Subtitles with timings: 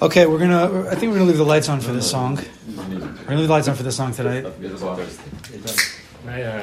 [0.00, 0.88] Okay, we're gonna.
[0.88, 2.36] I think we're gonna leave the lights on for this song.
[2.36, 4.46] We're gonna leave the lights on for this song tonight.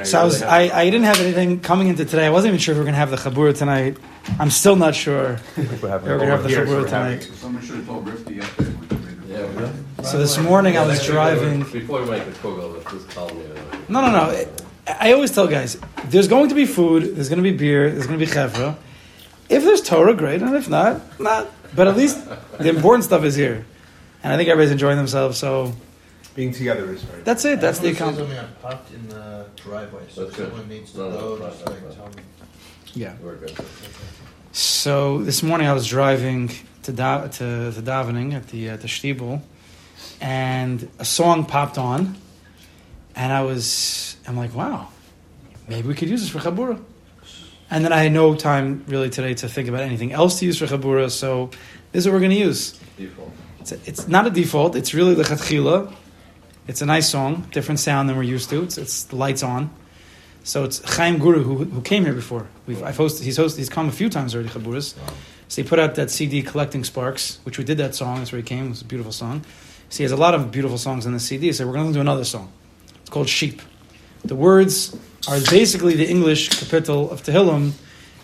[0.06, 0.42] So I was.
[0.42, 2.26] I, I didn't have anything coming into today.
[2.26, 3.98] I wasn't even sure if we are gonna have the chabura tonight.
[4.40, 5.40] I'm still not sure.
[5.56, 7.24] if We're gonna have the chabura tonight.
[7.36, 9.72] Someone should have told Rifty yesterday.
[10.04, 11.64] So this morning I was driving.
[11.64, 13.44] Before we make the kugel, just tell me.
[13.90, 14.46] No, no, no.
[14.88, 18.06] I always tell guys, there's going to be food, there's going to be beer, there's
[18.06, 18.78] going to be chevra.
[19.50, 21.52] If there's Torah, great, and if not, not.
[21.76, 22.18] But at least
[22.58, 23.66] the important stuff is here,
[24.24, 25.38] and I think everybody's enjoying themselves.
[25.38, 25.74] So
[26.36, 27.22] being together is very.
[27.24, 27.60] That's it.
[27.62, 28.20] That's the account.
[28.20, 31.38] I parked in the driveway, so That's someone needs to No, no, go.
[31.38, 32.24] right, Just like right, tell me.
[32.94, 33.14] Yeah.
[33.22, 33.54] We're good.
[34.52, 36.50] So this morning I was driving
[36.84, 39.42] to da- to, to davening at the at the shtibel,
[40.22, 42.16] and a song popped on,
[43.16, 44.88] and I was I'm like, wow,
[45.68, 46.82] maybe we could use this for chabura.
[47.70, 50.60] And then I had no time really today to think about anything else to use
[50.60, 51.50] for chabura, so
[51.96, 52.78] this is what we're going to use.
[52.98, 53.32] Default.
[53.62, 54.76] It's, a, it's not a default.
[54.76, 55.94] It's really lechatchila.
[56.68, 58.64] It's a nice song, different sound than we're used to.
[58.64, 59.70] It's, it's the lights on.
[60.44, 62.48] So it's Chaim Guray who, who came here before.
[62.68, 64.94] We've, I've hosted, he's hosted, he's come a few times already, Chaburas.
[65.48, 68.18] So he put out that CD, Collecting Sparks, which we did that song.
[68.18, 68.66] That's where he came.
[68.66, 69.46] It was a beautiful song.
[69.90, 71.54] So he has a lot of beautiful songs on the CD.
[71.54, 72.52] So we're going to do another song.
[73.00, 73.62] It's called Sheep.
[74.26, 74.94] The words
[75.30, 77.72] are basically the English kapitel of Tehillim.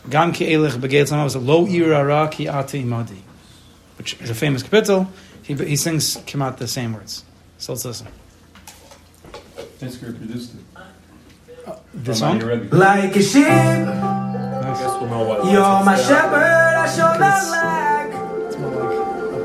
[0.09, 3.22] Gam ki elech begeit was a lo irara ki ate imadi,
[3.97, 5.08] which is a famous kapitel.
[5.44, 7.23] He, he sings come out the same words.
[7.58, 8.08] So let's listen.
[9.78, 10.61] Thanks for produced it.
[11.66, 12.39] Uh, the song?
[12.70, 15.52] Like a sheep, I guess we'll know what.
[15.52, 18.11] you're my shepherd, I shall not lack.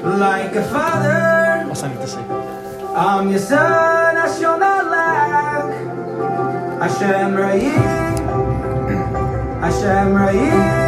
[0.05, 2.21] Like Like a father, what's I need to say?
[2.21, 5.73] I'm your son, I shall not lack.
[6.81, 7.73] Hashem Rayi,
[9.61, 10.86] Hashem Rayi,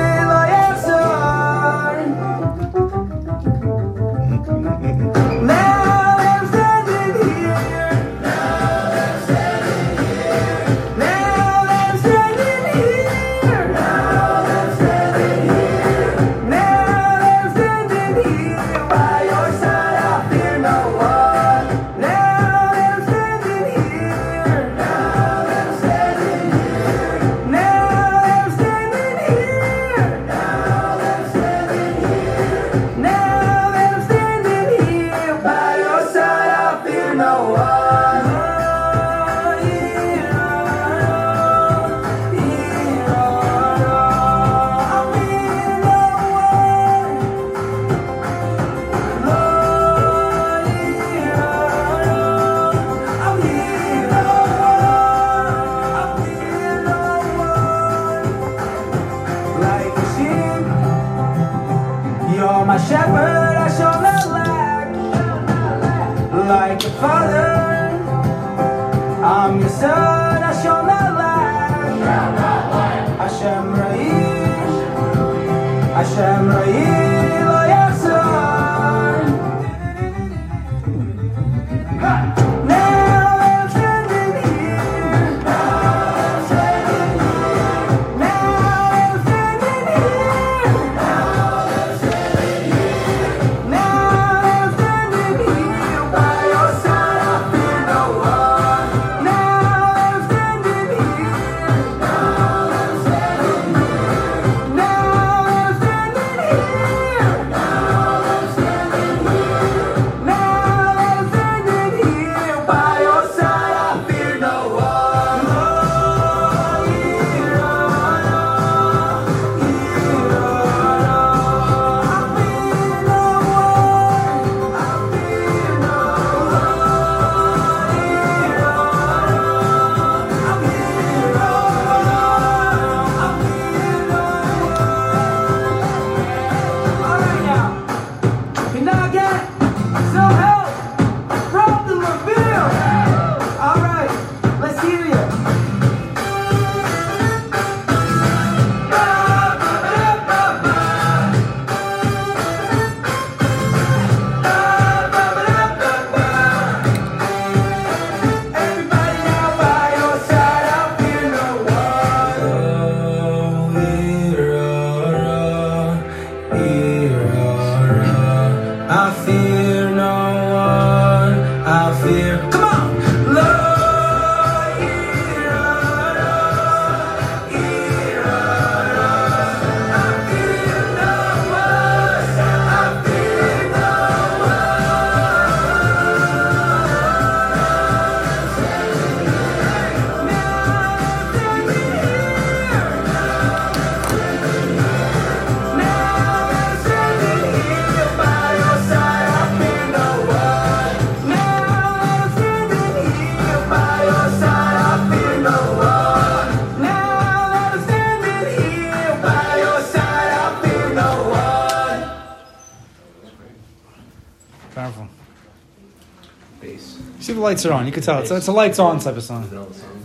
[217.49, 217.87] lights are on.
[217.87, 219.45] You can tell it's, it's a lights on type of song.
[219.45, 220.03] You know the song?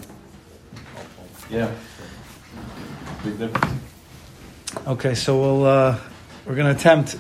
[1.50, 1.72] Yeah.
[3.24, 3.82] Big difference.
[4.88, 6.00] Okay, so we'll uh,
[6.46, 7.18] we're gonna attempt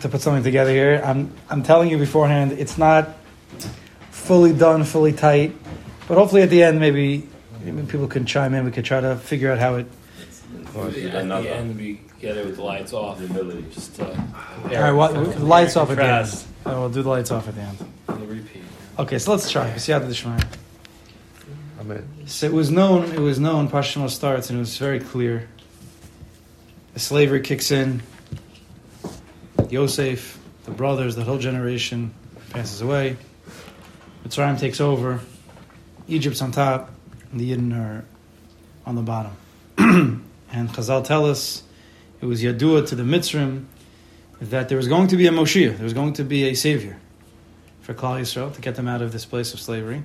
[0.00, 1.02] to put something together here.
[1.04, 3.16] I'm I'm telling you beforehand, it's not
[4.10, 5.52] fully done, fully tight,
[6.06, 7.28] but hopefully at the end maybe,
[7.64, 8.64] maybe people can chime in.
[8.64, 9.86] We could try to figure out how it.
[10.72, 13.18] course, at and not the the- end, we get it with the lights off.
[13.18, 13.66] Humility.
[13.72, 16.28] Just uh, All right, what, the lights off at the end.
[16.30, 17.78] Contrast Oh, we'll do the lights off at the end.
[18.98, 19.14] On the repeat.
[19.14, 19.70] Okay, so let's try.
[19.70, 20.46] Siyata D'Shmaya.
[21.80, 22.08] Amen.
[22.26, 23.12] So it was known.
[23.12, 23.68] It was known.
[23.68, 25.48] Pashimo starts, and it was very clear.
[26.94, 28.02] The slavery kicks in.
[29.56, 32.14] The Yosef, the brothers, the whole generation
[32.50, 33.16] passes away.
[34.24, 35.20] Mitzrayim takes over.
[36.06, 36.90] Egypt's on top,
[37.30, 38.04] and the Yidden are
[38.86, 39.32] on the bottom.
[39.78, 41.62] and Chazal tell us
[42.20, 43.64] it was Yadua to the Mitzrim
[44.40, 46.98] that there was going to be a Moshiach, there was going to be a savior
[47.84, 50.02] for Klal Yisrael to get them out of this place of slavery.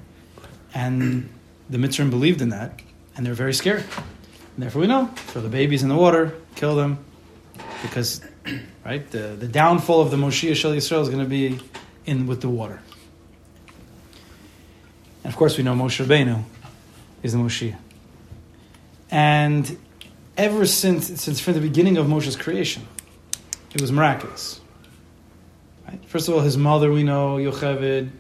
[0.74, 1.30] And
[1.70, 2.82] the Mitzrim believed in that,
[3.16, 3.86] and they were very scared.
[3.96, 7.00] And therefore, we know throw the babies in the water, kill them,
[7.82, 8.22] because
[8.86, 11.58] right the, the downfall of the Moshiach Shel Yisrael is going to be
[12.06, 12.82] in with the water.
[15.24, 16.44] And of course, we know Moshe Rabbeinu
[17.24, 17.78] is the Moshiach.
[19.10, 19.78] And
[20.36, 22.86] ever since since from the beginning of Moshe's creation,
[23.74, 24.60] it was miraculous.
[25.90, 26.06] Right?
[26.06, 28.12] First of all, his mother we know Yocheved.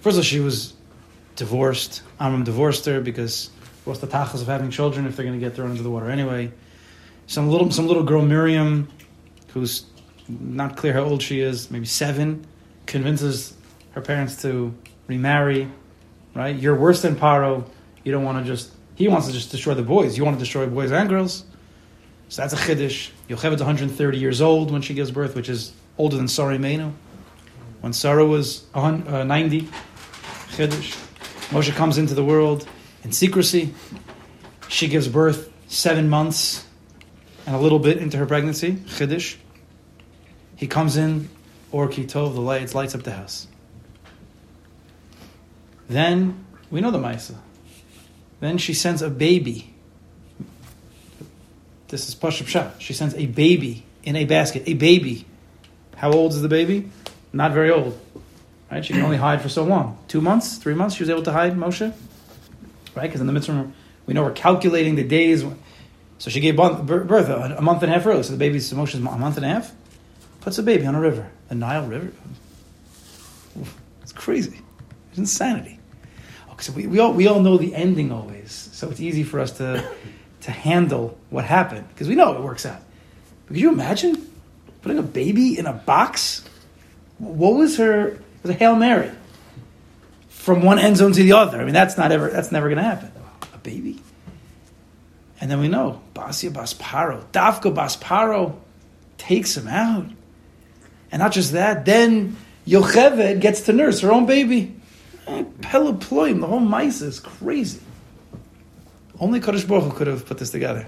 [0.00, 0.74] First of all, she was
[1.34, 2.02] divorced.
[2.20, 3.50] Amram divorced her because
[3.84, 6.08] what's the tachas of having children if they're going to get thrown into the water
[6.08, 6.52] anyway?
[7.26, 8.88] Some little some little girl Miriam,
[9.48, 9.86] who's
[10.28, 12.46] not clear how old she is, maybe seven,
[12.86, 13.54] convinces
[13.92, 14.72] her parents to
[15.08, 15.68] remarry.
[16.32, 16.54] Right?
[16.54, 17.68] You're worse than Paro.
[18.04, 18.72] You don't want to just.
[18.94, 20.16] He wants to just destroy the boys.
[20.16, 21.44] You want to destroy boys and girls.
[22.28, 23.10] So that's a chiddush.
[23.28, 26.92] Yocheved's 130 years old when she gives birth, which is older than Sarah Imeinu.
[27.86, 29.60] When Sarah was uh, 90,
[30.48, 30.90] chiddush.
[31.50, 32.66] Moshe comes into the world
[33.04, 33.72] in secrecy.
[34.66, 36.66] She gives birth seven months
[37.46, 39.36] and a little bit into her pregnancy, chiddush.
[40.56, 41.28] He comes in,
[41.70, 43.46] or kitov, the lights lights up the house.
[45.88, 47.36] Then we know the Maisa.
[48.40, 49.72] Then she sends a baby.
[51.86, 52.72] This is Pashup Shah.
[52.80, 54.64] She sends a baby in a basket.
[54.66, 55.24] A baby.
[55.94, 56.90] How old is the baby?
[57.36, 57.98] Not very old.
[58.70, 58.82] Right?
[58.82, 59.98] She can only hide for so long.
[60.08, 61.92] Two months, three months, she was able to hide Moshe.
[62.94, 63.02] Right?
[63.02, 63.70] Because in the mitzvah,
[64.06, 65.44] we know we're calculating the days.
[66.18, 68.22] So she gave birth a month and a half early.
[68.22, 69.70] So the baby's Moshe's a month and a half.
[70.40, 72.10] Puts a baby on a river, the Nile River.
[74.00, 74.60] It's crazy.
[75.10, 75.78] It's insanity.
[76.52, 78.70] Okay, so we, we, all, we all know the ending always.
[78.72, 79.86] So it's easy for us to,
[80.42, 82.80] to handle what happened because we know it works out.
[83.44, 84.26] But could you imagine
[84.80, 86.42] putting a baby in a box?
[87.18, 88.18] What was her?
[88.42, 89.10] Was a Hail Mary
[90.28, 91.60] from one end zone to the other.
[91.60, 93.10] I mean, that's not ever that's never going to happen.
[93.54, 94.00] A baby.
[95.40, 98.56] And then we know Basia Basparo, Dafka Basparo
[99.18, 100.06] takes him out.
[101.12, 102.36] And not just that, then
[102.66, 104.74] Yocheved gets to nurse her own baby.
[105.26, 107.80] Eh, Peloploim, the whole mice is crazy.
[109.18, 110.86] Only Kadosh Baruch could have put this together.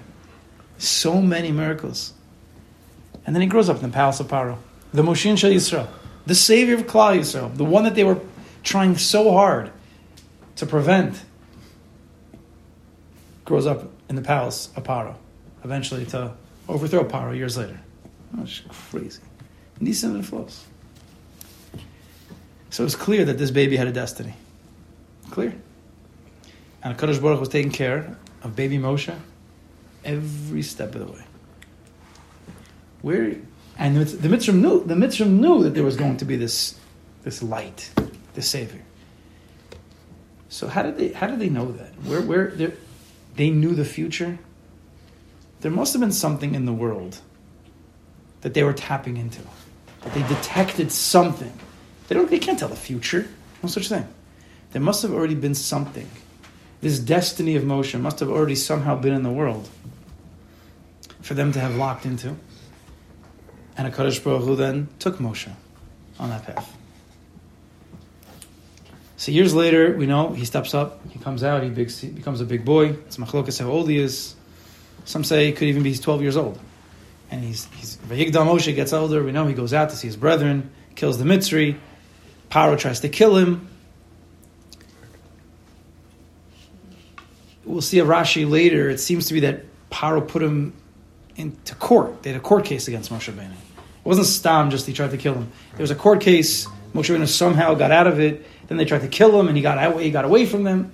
[0.79, 2.13] So many miracles.
[3.27, 4.59] And then he grows up in the palace of Paro.
[4.93, 5.89] The Moshiach Shel Yisrael.
[6.29, 7.57] The savior of Klal Yisrael.
[7.57, 8.21] The one that they were
[8.63, 9.73] trying so hard
[10.57, 11.19] to prevent.
[13.47, 15.15] Grows up in the palace of Paro.
[15.65, 16.35] Eventually to
[16.69, 17.81] overthrow Paro years later.
[18.37, 19.23] Oh, it's crazy.
[19.81, 20.67] Nisim and flows.
[22.69, 24.35] So it's clear that this baby had a destiny.
[25.31, 25.55] Clear.
[26.83, 29.17] And Kadosh Baruch was taking care of baby Moshe
[30.05, 31.25] every step of the way.
[33.01, 33.37] Where
[33.79, 36.79] and the, the knew the Mitzrim knew that there was going to be this
[37.23, 37.91] this light,
[38.35, 38.83] this savior.
[40.49, 41.95] So how did they how did they know that?
[42.05, 42.73] Where where they
[43.37, 44.39] they knew the future?
[45.61, 47.21] There must have been something in the world
[48.41, 49.43] that they were tapping into.
[50.03, 51.53] That they detected something.
[52.09, 53.29] They don't they can't tell the future.
[53.63, 54.07] No such thing.
[54.73, 56.09] There must have already been something.
[56.81, 59.69] This destiny of motion must have already somehow been in the world
[61.21, 62.37] for them to have locked into.
[63.79, 65.51] And a Kadosh Baruch Hu then took Moshe
[66.19, 66.77] on that path.
[69.17, 72.65] So years later, we know he steps up, he comes out, he, becomes a big
[72.65, 72.91] boy.
[72.91, 74.35] It's machlokas how old he is.
[75.05, 76.59] Some say he could even be 12 years old.
[77.31, 79.23] And he's, he's Moshe gets older.
[79.23, 81.79] We know he goes out to see his brethren, kills the Mitzri.
[82.51, 83.69] Paro tries to kill him.
[87.65, 88.89] We'll see a Rashi later.
[88.89, 90.75] It seems to be that Paro put him
[91.39, 92.23] into court.
[92.23, 93.53] They had a court case against Moshe Rabbeinu.
[93.53, 95.51] It wasn't Stam just he tried to kill him.
[95.73, 96.67] There was a court case.
[96.93, 98.45] Moshe Rabbeinu somehow got out of it.
[98.67, 100.05] Then they tried to kill him, and he got away.
[100.05, 100.93] He got away from them.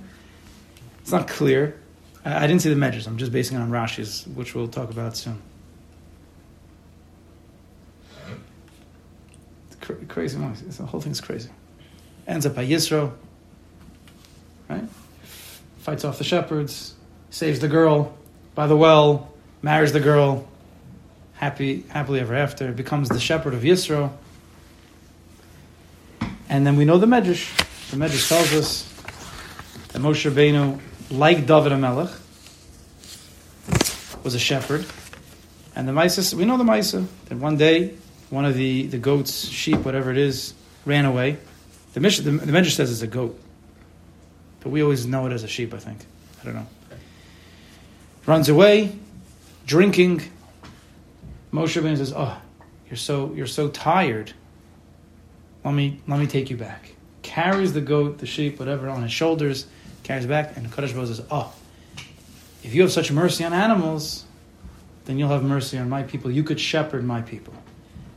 [1.01, 1.81] It's not clear.
[2.25, 3.07] I, I didn't see the measures.
[3.07, 5.43] I'm just basing it on Rashi's, which we'll talk about soon.
[10.09, 10.39] Crazy.
[10.39, 11.51] The whole thing's crazy.
[12.27, 13.13] Ends up by Yisro,
[14.69, 14.85] right?
[15.79, 16.95] Fights off the shepherds,
[17.29, 18.17] saves the girl
[18.55, 19.34] by the well,
[19.65, 20.47] marries the girl,
[21.33, 24.13] happy, happily ever after, becomes the shepherd of Yisro.
[26.51, 27.49] And then we know the Medrash.
[27.91, 28.83] The Medrash tells us
[29.89, 30.79] that Moshe Rabbeinu,
[31.11, 32.15] like David HaMelech,
[34.23, 34.85] was a shepherd.
[35.75, 37.95] And the Maisa, we know the Maisa, that one day,
[38.29, 40.53] one of the, the goats, sheep, whatever it is,
[40.85, 41.39] ran away.
[41.95, 43.41] The, Mish, the, the Medrash says it's a goat.
[44.61, 46.01] But we always know it as a sheep, I think.
[46.43, 46.67] I don't know.
[48.27, 48.99] Runs away,
[49.67, 50.23] drinking.
[51.53, 52.37] Moshe Rabbeinu says, "Oh,
[52.89, 54.33] you're so you're so tired.
[55.65, 56.91] Let me let me take you back."
[57.23, 59.67] Carries the goat, the sheep, whatever, on his shoulders,
[60.03, 61.53] carries back, and Kadosh Baruch says, "Oh,
[62.63, 64.25] if you have such mercy on animals,
[65.07, 66.31] then you'll have mercy on my people.
[66.31, 67.55] You could shepherd my people."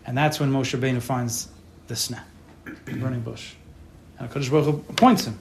[0.05, 1.49] And that's when Moshe Rabbeinu finds
[1.87, 2.21] the sneh,
[2.85, 3.53] the burning bush,
[4.19, 5.37] and Kadosh Baruch appoints him,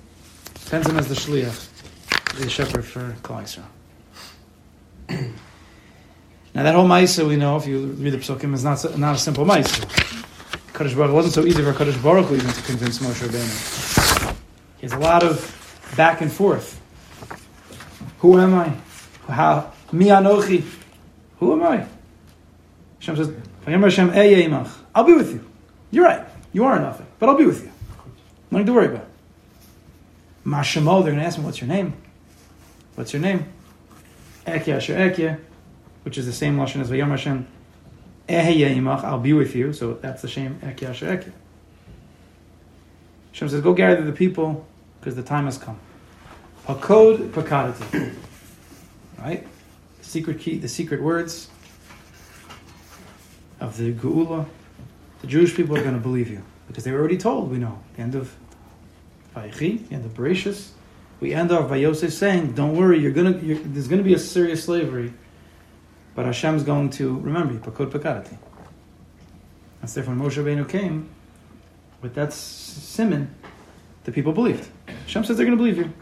[0.57, 3.65] sends him as the shliach, the shepherd for Klal Yisrael.
[6.57, 9.19] Now that whole Maisa we know, if you read the Psukim, is not, not a
[9.19, 9.85] simple Maisa.
[10.73, 14.35] Kadosh Baruch wasn't so easy for Kadosh Baruch even to convince Moshe Rabbeinu.
[14.79, 16.81] He has a lot of back and forth.
[18.21, 18.75] Who am I?
[19.31, 19.71] How?
[19.93, 20.65] Mi anochi?
[21.41, 21.87] Who am I?
[23.01, 23.29] Hashem says,
[23.67, 24.71] "Vayomer Hashem eh, eye.
[24.95, 25.45] I'll be with you.
[25.91, 26.27] You're right.
[26.55, 27.73] You are nothing, but I'll be with you.
[28.51, 29.07] Nothing to worry about.
[30.47, 31.93] Mashamo, they're going to ask me, what's your name?
[32.95, 33.45] What's your name?
[34.47, 35.39] Ehyeh Asher Ehyeh,
[36.07, 37.49] which is the same lashon as Vayom Hashem.
[38.29, 39.73] Eheye imach, I'll be with you.
[39.73, 41.33] So that's the Asher Ehyeh.
[43.33, 44.65] Hashem says, go gather the people
[45.01, 45.81] because the time has come.
[46.69, 48.15] Hakod pakadati.
[49.19, 49.45] Right?
[49.99, 51.51] The secret key, the secret words
[53.59, 54.47] of the Geula.
[55.23, 57.81] The Jewish people are going to believe you because they were already told, we know.
[57.97, 58.33] The end of
[59.35, 60.69] Vayechi, the end of Bereshis.
[61.19, 63.33] We end off by Yosef saying, "Don't worry, you're gonna.
[63.33, 65.15] There's going to be a serious slavery,
[66.17, 68.37] but Hashem's going to remember you." Pakod pakadati.
[69.81, 71.09] That's therefore when Moshe Rabbeinu came
[72.03, 73.33] with that simon,
[74.03, 74.69] the people believed.
[74.89, 75.93] Hashem says they're going to believe you,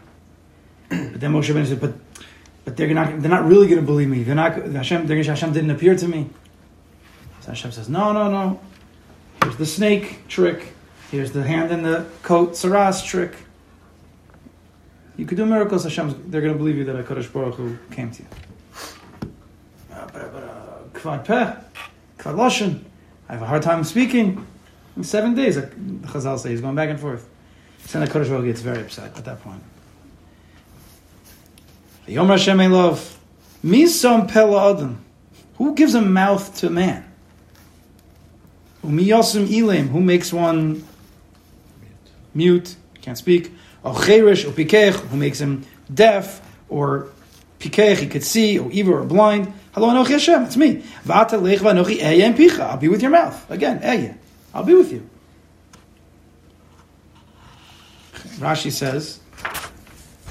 [0.89, 1.93] but then Moshe Rabbeinu said, "But,
[2.63, 3.21] but they're not.
[3.21, 4.23] They're not really going to believe me.
[4.23, 4.55] They're not.
[4.55, 5.05] Hashem.
[5.05, 6.31] They're, Hashem didn't appear to me."
[7.41, 8.59] So Hashem says, "No, no, no.
[9.43, 10.73] Here's the snake trick.
[11.11, 13.35] Here's the hand in the coat saras trick."
[15.17, 18.11] You could do miracles, Hashem, they're going to believe you that HaKadosh Baruch Hu came
[18.11, 18.27] to you.
[19.93, 21.53] Uh, but, but, uh, Peh.
[23.27, 24.45] I have a hard time speaking.
[24.97, 27.27] In seven days, the Chazal say he's going back and forth.
[27.85, 29.61] So Baruch Hu gets very upset at that point.
[32.07, 33.19] Yom Hashem love.
[33.63, 35.03] Misam pela adam.
[35.57, 37.05] Who gives a mouth to man?
[38.83, 39.89] Umiyasim ilim.
[39.89, 40.85] Who makes one
[42.33, 43.51] mute, can't speak?
[43.83, 47.09] Or cheresh or pikech, who makes him deaf, or
[47.59, 49.53] pikech, he could see, or evil or blind.
[49.75, 50.75] Hello, Anochi Hashem, it's me.
[51.03, 52.61] V'ata lech v'anochi eya picha.
[52.61, 53.51] I'll be with your mouth.
[53.51, 54.17] Again, eya.
[54.53, 55.09] I'll be with you.
[58.39, 59.19] Rashi says,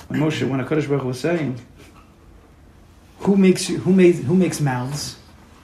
[0.09, 1.61] when Moshe, when HaKadosh Baruch was saying,
[3.19, 5.19] who makes who made, who makes mouths?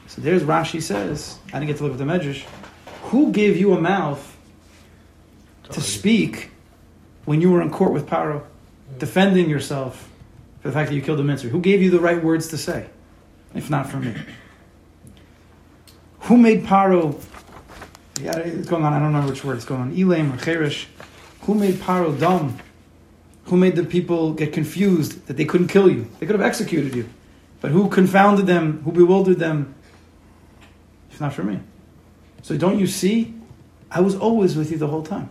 [0.09, 2.45] So there's Rashi says, I didn't get to look at the Medrash.
[3.05, 4.37] Who gave you a mouth
[5.71, 6.51] to speak
[7.25, 8.99] when you were in court with Paro, mm.
[8.99, 10.11] defending yourself
[10.61, 11.49] for the fact that you killed a Mitzri?
[11.49, 12.91] Who gave you the right words to say,
[13.55, 14.15] if not for me?
[16.21, 17.21] Who made Paro?
[18.21, 18.93] Yeah, it's going on.
[18.93, 19.99] I don't know which word it's going on.
[19.99, 20.87] Elam or Cheresh.
[21.43, 22.59] Who made Paro dumb?
[23.45, 26.07] Who made the people get confused that they couldn't kill you?
[26.21, 27.09] They could have executed you,
[27.61, 28.83] but who confounded them?
[28.85, 29.75] Who bewildered them?
[31.11, 31.59] If not for me.
[32.43, 33.35] So don't you see?
[33.91, 35.31] I was always with you the whole time.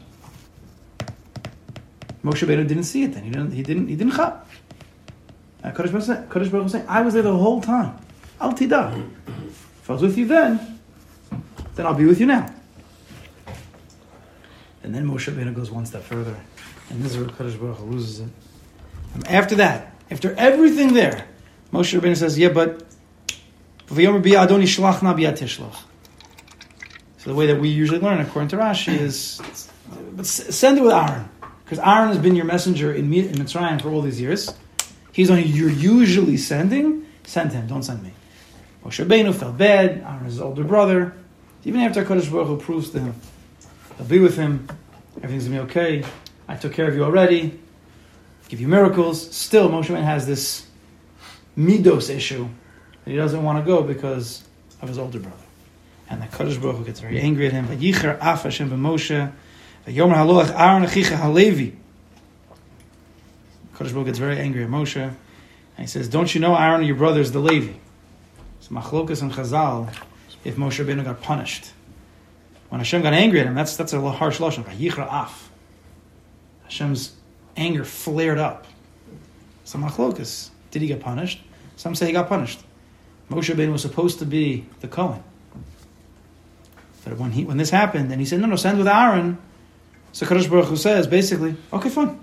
[2.23, 3.23] Moshe Rabbeinu didn't see it then.
[3.23, 3.51] He didn't.
[3.51, 3.87] He didn't.
[3.87, 4.45] He didn't chap.
[5.63, 7.97] Uh, Kodesh Baruch Hu- saying, "I was there the whole time.
[8.39, 8.93] Al tida.
[9.47, 10.79] If I was with you then,
[11.75, 12.53] then I'll be with you now."
[14.83, 16.35] And then Moshe Rabbeinu goes one step further,
[16.89, 18.29] and this is where Kodesh Baruch Hu loses it.
[19.13, 21.25] And after that, after everything there,
[21.73, 22.85] Moshe Rabbeinu says, "Yeah, but
[23.87, 25.83] v'yomer bi Adoni shlach na biyat tishlach."
[27.17, 29.41] So the way that we usually learn, according to Rashi, is
[30.15, 31.27] but send it with Aaron,
[31.63, 34.53] because Aaron has been your messenger in, in Mitzrayim for all these years.
[35.11, 37.05] He's only you're usually sending.
[37.25, 37.67] Send him.
[37.67, 38.13] Don't send me.
[38.89, 40.01] Moshe Rabbeinu felt bad.
[40.01, 41.13] Aaron is his older brother.
[41.63, 43.13] Even after Kodesh Baruch Hu proves to him,
[43.97, 44.67] he'll be with him.
[45.17, 46.03] Everything's gonna be okay.
[46.47, 47.59] I took care of you already.
[48.47, 49.35] Give you miracles.
[49.35, 50.65] Still, Moshe Rabbeinu has this
[51.55, 52.49] midos issue
[53.03, 54.43] that he doesn't want to go because
[54.81, 55.37] of his older brother.
[56.09, 57.67] And the Kadosh Baruch Hu gets very angry at him.
[57.67, 59.31] Vayicher af Hashem b'Moshe.
[59.85, 61.75] Vayomer haloach Aaron achicha halevi.
[63.75, 65.03] Kadosh Baruch gets very angry at Moshe.
[65.03, 65.15] And
[65.77, 67.73] he says, don't you know Aaron, your brother, is the Levi?
[68.69, 69.93] So machlokas and Chazal,
[70.43, 71.71] if Moshe Rabbeinu got punished.
[72.69, 74.63] When Hashem got angry at him, that's, that's a harsh lashon.
[74.63, 75.49] Vayicher af.
[76.65, 77.13] Hashem's
[77.57, 78.67] anger flared up.
[79.63, 80.49] So machlokas.
[80.71, 81.41] Did he get punished?
[81.77, 82.59] Some say he got punished.
[83.31, 85.23] Moshe Rabbeinu was supposed to be the Kohen.
[87.03, 89.37] But when he when this happened, and he said, "No, no, send with Aaron."
[90.11, 92.19] So Kadosh Baruch Hu says, basically, "Okay, fine.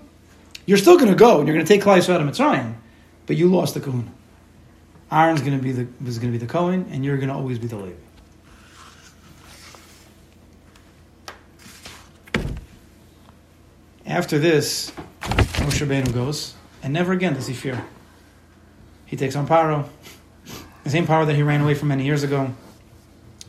[0.65, 2.75] You're still going to go, and you're going to take Yisrael out of Mitzrayim,
[3.25, 4.11] but you lost the Kahuna.
[5.11, 7.35] Aaron's going to be the was going to be the Kohen, and you're going to
[7.35, 7.95] always be the Levi."
[14.05, 17.85] After this, Moshe Rabbeinu goes, and never again does he fear.
[19.05, 19.87] He takes on Paro,
[20.83, 22.53] the same power that he ran away from many years ago,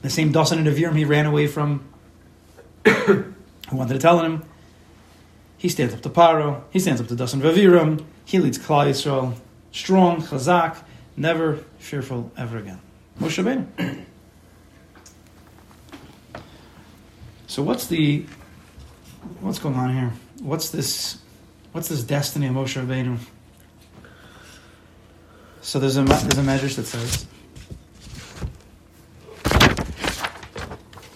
[0.02, 1.88] the same Dasan and Aviram he ran away from,
[2.84, 3.24] who
[3.72, 4.44] wanted to tell him.
[5.56, 9.36] He stands up to Paro, he stands up to Dasan Vaviram, he leads Klal Yisrael,
[9.72, 10.76] strong, chazak,
[11.18, 12.80] never fearful ever again.
[13.20, 14.04] Moshe Rabbeinu.
[17.46, 18.24] So what's the
[19.40, 20.12] what's going on here?
[20.40, 21.18] What's this
[21.72, 23.18] what's this destiny of Moshe Rabbeinu?
[25.60, 27.26] So there's a there's a measure that says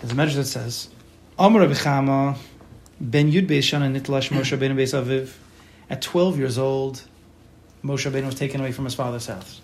[0.00, 0.88] there's a measure that says
[1.38, 2.36] Amr Chama
[3.00, 5.30] ben Yud Beishana Nitlash Moshe Rabbeinu Beis Aviv.
[5.88, 7.02] At 12 years old,
[7.84, 9.61] Moshe Rabbeinu was taken away from his father's house.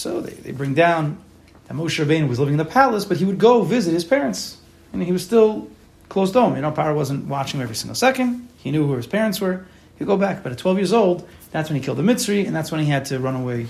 [0.00, 1.18] So they, they bring down
[1.66, 4.56] that Moshe Rabbeinu was living in the palace, but he would go visit his parents,
[4.94, 5.68] and he was still
[6.08, 6.56] close to home.
[6.56, 8.48] You know, Paro wasn't watching him every single second.
[8.56, 9.66] He knew who his parents were.
[9.98, 10.42] He'd go back.
[10.42, 12.86] But at 12 years old, that's when he killed the Mitzri, and that's when he
[12.86, 13.66] had to run away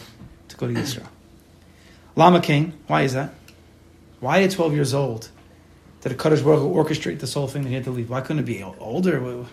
[0.47, 1.05] to go to Yisro.
[2.15, 3.35] Lama King, why is that?
[4.21, 5.31] Why at 12 years old
[6.03, 8.09] did a Kadosh Hu orchestrate this whole thing that he had to leave?
[8.09, 9.47] Why couldn't it be older?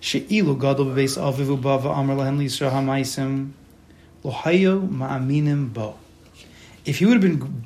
[0.00, 3.52] She'ilu gadol avivu bava hamaisim
[4.24, 5.96] lohayo ma'aminim bo.
[6.84, 7.64] If he would have been,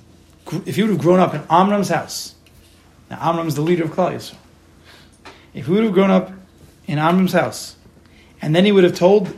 [0.66, 2.34] if he would have grown up in Amram's house,
[3.10, 4.36] now Amram's the leader of Klal Yisrael.
[5.54, 6.32] If he would have grown up
[6.86, 7.76] in Amram's house,
[8.40, 9.32] and then he would have told,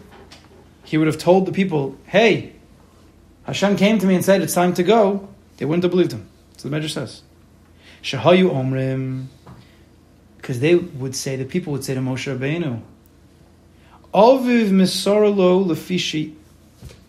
[0.85, 2.53] he would have told the people, "Hey,
[3.45, 6.27] Hashem came to me and said it's time to go." They wouldn't have believed him.
[6.57, 7.23] So the Medrash says,
[8.03, 9.27] "Shahayu omrim,"
[10.37, 12.81] because they would say the people would say to Moshe Rabbeinu,
[14.13, 16.35] "Aviv misarlo lefishi,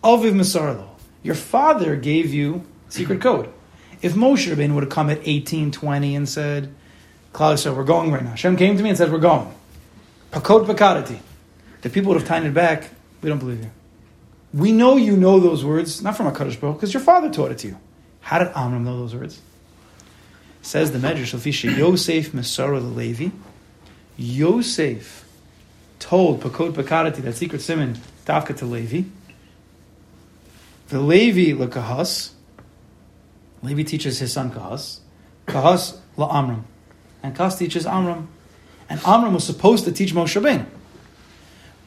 [0.02, 0.88] Aviv misarlo."
[1.22, 3.48] Your father gave you secret code.
[4.02, 6.74] If Moshe Rabbeinu would have come at 18, 20 and said,
[7.32, 8.30] said, we're going right now.
[8.30, 9.54] Hashem came to me and said, we're going.
[10.32, 11.18] Pakod pakadati.
[11.82, 12.90] The people would have tied it back.
[13.22, 13.70] We don't believe you.
[14.52, 17.52] We know you know those words, not from a Kadosh Baruch, because your father taught
[17.52, 17.78] it to you.
[18.20, 19.40] How did Amram know those words?
[20.60, 23.30] Says the Medrash, Lafisha, Yosef Mesara the Levi.
[24.16, 25.24] Yosef
[25.98, 29.08] told Pakod pakadati, that secret simon, Davka to Levi.
[30.92, 32.32] The Levi lekahas.
[33.62, 34.98] Levi teaches his son Kahas.
[35.46, 36.66] Kahas la Amram.
[37.22, 38.28] And Kahas teaches Amram.
[38.90, 40.66] And Amram was supposed to teach Moshe Rabbeinu.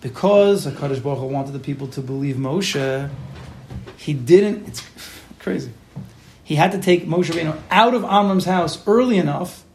[0.01, 3.11] Because HaKadosh Baruch Hu wanted the people to believe Moshe,
[3.95, 4.81] he didn't, it's
[5.37, 5.71] crazy.
[6.43, 9.65] He had to take Moshe Rabbeinu out of Amram's house early enough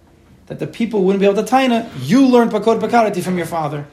[0.47, 3.87] that the people wouldn't be able to taina, you learned Pakod Pakadati from your father.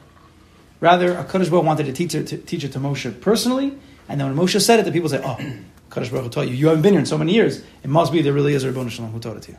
[0.79, 3.77] Rather, HaKadosh Baruch wanted to teach it to, teach it to Moshe personally,
[4.09, 5.37] and then when Moshe said it, the people say, oh,
[5.89, 6.55] Kadosh Baruch Hu taught you.
[6.55, 7.61] You haven't been here in so many years.
[7.83, 9.57] It must be there really is a Rabbanu Shalom who taught it to you.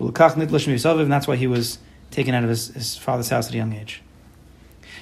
[0.00, 1.78] And that's why he was
[2.10, 4.02] taken out of his, his father's house at a young age.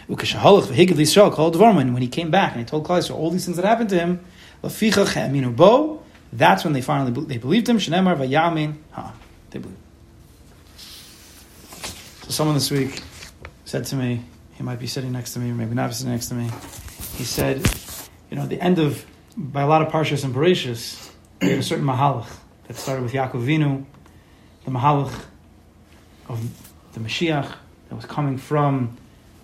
[0.09, 4.21] When he came back and he told Klai all these things that happened to him,
[6.33, 7.79] that's when they finally they believed him.
[7.79, 9.79] They believed.
[12.23, 13.03] So someone this week
[13.65, 14.25] said to me,
[14.55, 16.51] he might be sitting next to me, or maybe not sitting next to me.
[17.19, 17.69] He said,
[18.31, 19.05] you know, at the end of
[19.37, 22.29] by a lot of parshas and parashas, we had a certain mahalach
[22.69, 23.85] that started with Yaakov Avinu,
[24.65, 25.13] the mahalach
[26.29, 26.41] of
[26.93, 27.53] the Mashiach
[27.89, 28.97] that was coming from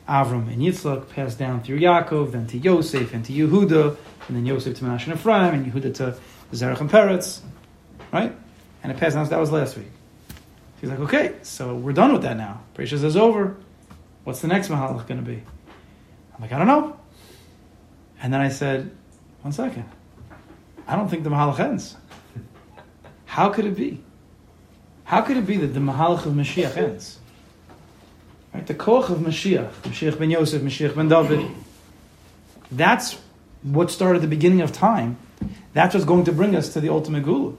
[0.09, 3.97] Avram and Yitzchak, passed down through Yaakov, then to Yosef and to Yehuda,
[4.29, 6.17] and then Yosef to Menashe and Ephraim, and Yehuda to
[6.53, 7.41] Zerach and Peretz,
[8.13, 8.33] right?
[8.85, 9.29] And it passed down.
[9.29, 9.91] That was last week.
[10.81, 12.63] He's like, okay, so we're done with that now.
[12.77, 13.57] Parashas is over.
[14.23, 15.43] What's the next mahalach going to be?
[16.37, 17.01] I'm like, I don't know.
[18.25, 18.91] And then I said,
[19.43, 19.85] one second.
[20.89, 21.95] I don't think the Mahalach ends.
[23.27, 24.03] How could it be?
[25.05, 27.19] How could it be that the Mahalach of Mashiach ends?
[28.55, 28.67] Right?
[28.67, 31.51] The Koach of Mashiach, Mashiach ben Yosef, Mashiach ben David,
[32.73, 33.19] that's
[33.63, 35.19] what started the beginning of time.
[35.75, 37.55] That's what's going to bring us to the ultimate Geula.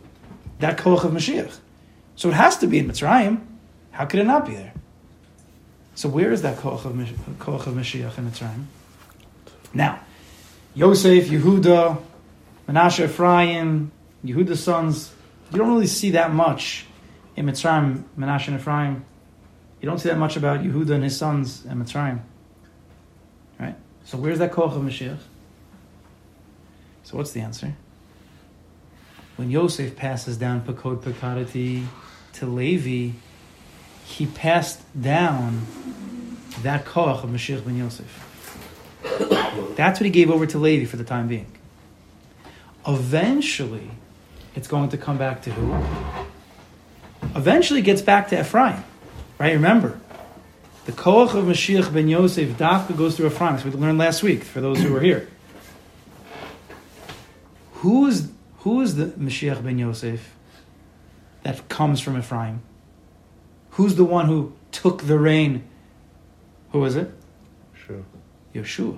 [0.61, 1.59] That Koach of Mashiach.
[2.15, 3.39] So it has to be in Mitzrayim.
[3.91, 4.73] How could it not be there?
[5.93, 6.93] So where is that Koach of,
[7.37, 8.63] Koach of Mashiach in Mitzrayim?
[9.71, 9.99] Now,
[10.75, 12.01] Yosef, Yehuda,
[12.67, 13.91] Menashe, Ephraim,
[14.25, 15.13] Yehuda's sons,
[15.51, 16.85] you don't really see that much
[17.37, 19.05] in Mitzrayim, Menashe and Ephraim.
[19.79, 22.19] You don't see that much about Yehuda and his sons in Mitzrayim.
[23.57, 23.75] Right?
[24.03, 25.19] So where's that Koach of Mashiach?
[27.03, 27.73] So what's the answer?
[29.37, 31.85] When Yosef passes down Pakod Pakadati
[32.33, 33.15] to Levi,
[34.05, 35.65] he passed down
[36.63, 38.24] that Koach of Mashiach ben Yosef.
[39.75, 41.51] That's what he gave over to Levi for the time being.
[42.87, 43.89] Eventually,
[44.55, 45.73] it's going to come back to who?
[47.35, 48.83] Eventually, gets back to Ephraim.
[49.37, 49.53] Right?
[49.53, 49.99] Remember,
[50.85, 53.57] the Koach of Mashiach ben Yosef, Dafka goes through Ephraim.
[53.59, 55.27] So we learned last week, for those who were here.
[57.73, 60.35] Who is, who is the Mashiach ben Yosef
[61.43, 62.61] that comes from Ephraim?
[63.71, 65.63] Who's the one who took the reign?
[66.71, 67.11] Who is it?
[68.55, 68.97] Yeshua,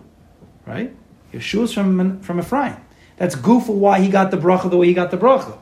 [0.65, 0.93] right?
[1.33, 2.77] Yeshua's from from Ephraim.
[3.17, 5.57] That's goof of why he got the bracha the way he got the bracha.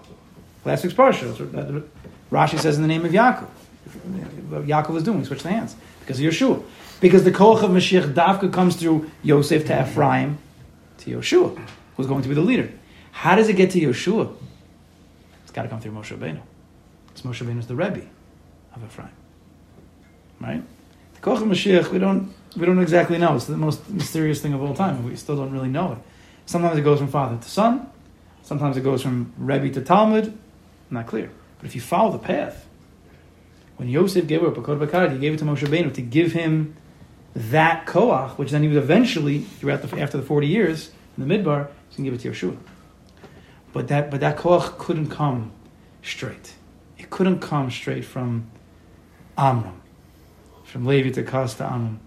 [0.66, 1.88] Last week's parsha.
[2.32, 3.48] Rashi says in the name of Yaakov.
[4.50, 6.64] What Yaakov was doing, he switched the hands because of Yeshua.
[7.00, 10.38] Because the koach of Mashiach Davka comes through Yosef to Ephraim
[11.00, 11.58] to Yeshua,
[11.96, 12.72] who's going to be the leader.
[13.12, 14.36] How does it get to Yeshua?
[15.44, 16.42] It's got to come through Moshe Rabbeinu.
[17.08, 18.02] Because Moshe Rabbeinu is the Rebbe
[18.76, 19.10] of Ephraim,
[20.42, 20.64] right?
[21.26, 23.36] The koach Mashiach, we don't we don't exactly know.
[23.36, 25.04] It's the most mysterious thing of all time.
[25.04, 25.98] We still don't really know it.
[26.46, 27.90] Sometimes it goes from father to son.
[28.44, 30.36] Sometimes it goes from Rebbe to Talmid.
[30.92, 31.32] Not clear.
[31.58, 32.68] But if you follow the path,
[33.78, 36.76] when Yosef gave up Pakod Bakad, he gave it to Moshe Rabbeinu to give him
[37.34, 41.36] that koach, which then he would eventually, throughout the, after the 40 years in the
[41.36, 42.58] Midbar, he's going to give it to Yeshua.
[43.74, 45.54] But that, but that koach couldn't come
[46.04, 46.54] straight.
[47.00, 48.52] It couldn't come straight from
[49.36, 49.82] Amram,
[50.76, 52.02] from Levi to Kas to Amram.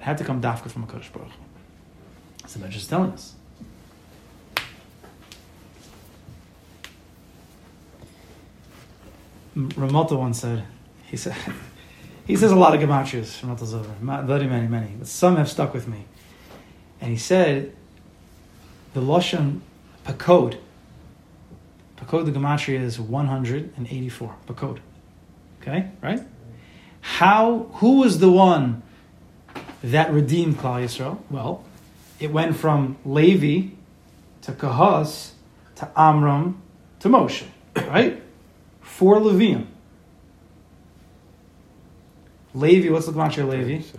[0.00, 1.30] It had to come dafka from a Kodesh Baruch.
[2.44, 3.34] So they're just telling us.
[9.54, 10.64] M- once said,
[11.04, 11.36] he said,
[12.26, 15.48] he says a lot of gematrias, Ramalta Zover, ma- very many, many, but some have
[15.48, 16.04] stuck with me.
[17.00, 17.76] And he said,
[18.92, 19.60] the Lashon
[20.04, 20.58] Pakod,
[21.96, 24.80] Pakod the gematria is 184, Pakod.
[25.60, 26.33] Okay, right?
[27.04, 28.82] How, who was the one
[29.82, 31.18] that redeemed Klal Yisrael?
[31.30, 31.62] Well,
[32.18, 33.74] it went from Levi
[34.42, 35.32] to Kahas
[35.76, 36.62] to Amram
[37.00, 37.44] to Moshe,
[37.76, 38.22] right?
[38.80, 39.66] Four Levium.
[42.54, 43.82] Levi, what's the Gematria of Levi?
[43.82, 43.98] 46.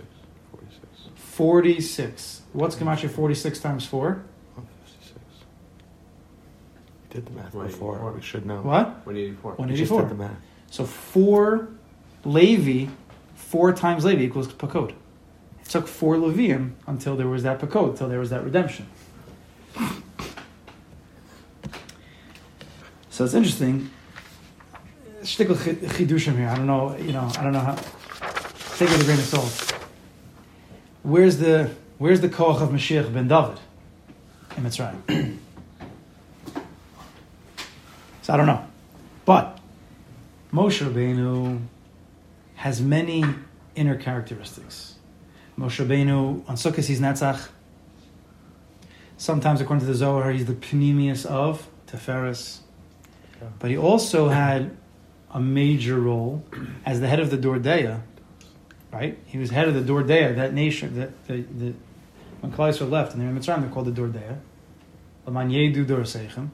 [0.56, 1.12] 46.
[1.36, 2.42] 46.
[2.54, 4.22] What's Gematria 46 times 4?
[4.54, 5.20] 156.
[7.08, 7.68] We did the math Right.
[7.70, 8.12] before.
[8.12, 8.62] We should know.
[8.62, 9.06] What?
[9.06, 9.52] 184.
[9.52, 9.66] 184.
[9.66, 10.08] We just did 184.
[10.08, 10.42] the math.
[10.70, 11.68] So 4
[12.26, 12.90] Levi,
[13.34, 14.90] 4 times Levi equals Pakod.
[14.90, 18.86] It took 4 Levium until there was that Pakod, until there was that redemption.
[23.16, 23.90] So it's interesting.
[25.22, 26.48] Shtickle chidushim here.
[26.48, 26.94] I don't know.
[26.98, 27.32] You know.
[27.38, 27.74] I don't know how.
[28.76, 29.74] Take it with a grain of salt.
[31.02, 33.58] Where's the Where's the koach of Mashiach ben David
[34.58, 35.00] in Mitzrayim?
[38.20, 38.66] so I don't know,
[39.24, 39.58] but
[40.52, 41.58] Moshe Rabbeinu
[42.56, 43.24] has many
[43.74, 44.96] inner characteristics.
[45.58, 47.48] Moshe Rabbeinu on Sukkot he's Netzach.
[49.16, 52.60] Sometimes, according to the Zohar, he's the panemius of Tiferes.
[53.58, 54.76] But he also had
[55.30, 56.44] a major role
[56.84, 58.02] as the head of the Dordeya,
[58.92, 59.18] right?
[59.26, 61.74] He was head of the Dordeya, that nation, that the, the,
[62.40, 64.38] when Klal left, and they're in Mitzrayim, they're called the Dordeya.
[65.26, 66.48] Laman Yedu.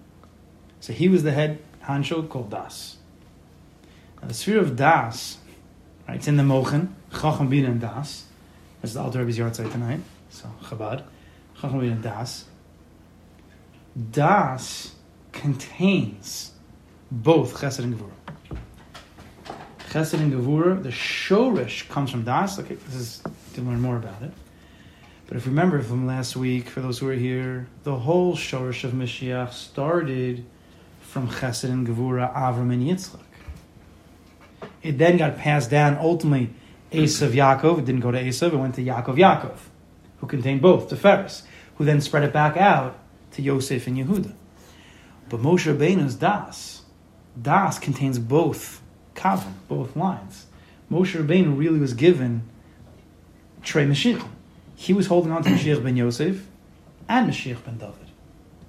[0.80, 2.96] So he was the head Hancho called Das.
[4.20, 5.38] Now the sphere of Das,
[6.08, 8.26] right, it's in the Mochen, Chacham Bin and Das.
[8.80, 11.04] That's the Alter Rebbe's Yartzeit tonight, so Chabad.
[11.60, 12.44] Chacham Bin and Das.
[14.10, 14.92] Das
[15.32, 16.52] contains
[17.10, 18.12] both Chesed and Gevurah.
[19.90, 22.58] Chesed and Gevurah, the Shorish comes from Das.
[22.58, 23.22] Okay, this is
[23.54, 24.32] to learn more about it.
[25.26, 28.84] But if you remember from last week, for those who are here, the whole Shorish
[28.84, 30.44] of Mashiach started
[31.00, 33.21] from Chesed and Gevurah, Avram and Yitzchak.
[34.82, 36.50] It then got passed down, ultimately,
[36.90, 36.98] hmm.
[36.98, 37.80] Esav Yaakov.
[37.80, 39.58] It didn't go to Esav, it went to Yaakov Yaakov,
[40.18, 41.42] who contained both, Tiferes,
[41.76, 42.98] who then spread it back out
[43.32, 44.32] to Yosef and Yehuda.
[45.28, 46.82] But Moshe Rabbeinu's Das,
[47.40, 48.82] Das contains both
[49.14, 50.46] kavim, both lines.
[50.90, 52.42] Moshe Rabbeinu really was given
[53.62, 54.26] Trey Mashiach.
[54.76, 56.46] He was holding on to Mashiach ben Yosef
[57.08, 58.10] and Mashiach ben David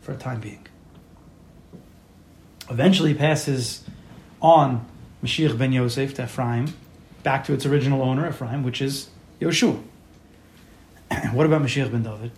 [0.02, 0.66] for a time being.
[2.70, 3.84] Eventually, he passes
[4.42, 4.86] on
[5.24, 6.74] Mashiach ben Yosef to Ephraim,
[7.24, 9.10] back to its original owner, Ephraim, which is
[9.40, 9.82] Yoshua.
[11.34, 12.32] what about Mashiach ben David?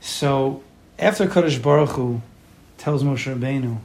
[0.00, 0.62] So,
[0.98, 2.22] after Kadosh Baruch Hu
[2.78, 3.78] tells Moshe Rabbeinu,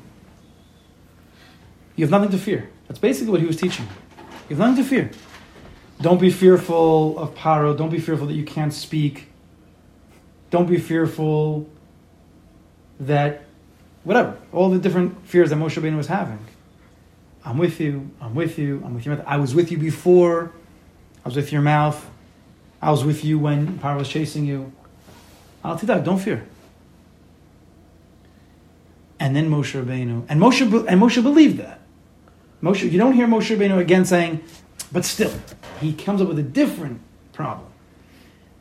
[1.96, 2.70] you have nothing to fear.
[2.88, 3.88] That's basically what he was teaching.
[4.48, 5.12] You have nothing to fear.
[6.02, 7.78] Don't be fearful of Paro.
[7.78, 9.28] Don't be fearful that you can't speak.
[10.50, 11.68] Don't be fearful
[13.02, 13.44] that,
[14.04, 16.40] whatever, all the different fears that Moshe Rabbeinu was having.
[17.46, 18.12] I'm with you.
[18.22, 18.82] I'm with you.
[18.86, 19.26] I'm with your mouth.
[19.28, 20.52] I was with you before.
[21.24, 22.10] I was with your mouth.
[22.82, 24.72] I was with you when Paro was chasing you.
[25.64, 26.46] Al Tidak, don't fear.
[29.20, 31.82] And then Moshe Rabbeinu, and Moshe, and Moshe believed that.
[32.64, 34.42] Moshe, you don't hear Moshe Rabbeinu again saying,
[34.92, 35.32] but still,
[35.82, 37.02] he comes up with a different
[37.34, 37.68] problem.